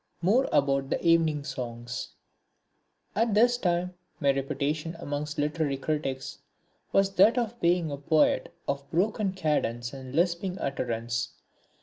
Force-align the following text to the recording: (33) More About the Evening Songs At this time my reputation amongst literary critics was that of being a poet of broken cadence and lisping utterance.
(33) 0.21 0.31
More 0.33 0.49
About 0.51 0.89
the 0.89 0.99
Evening 1.07 1.43
Songs 1.43 2.15
At 3.15 3.35
this 3.35 3.55
time 3.57 3.93
my 4.19 4.31
reputation 4.31 4.95
amongst 4.97 5.37
literary 5.37 5.77
critics 5.77 6.39
was 6.91 7.13
that 7.17 7.37
of 7.37 7.61
being 7.61 7.91
a 7.91 7.97
poet 7.97 8.51
of 8.67 8.89
broken 8.89 9.31
cadence 9.31 9.93
and 9.93 10.15
lisping 10.15 10.57
utterance. 10.57 11.33